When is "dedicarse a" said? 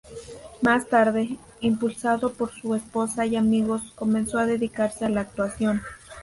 4.47-5.09